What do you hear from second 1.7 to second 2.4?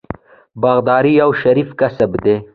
کسب دی.